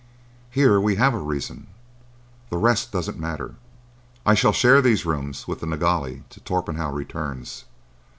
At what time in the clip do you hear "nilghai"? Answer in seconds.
5.67-6.23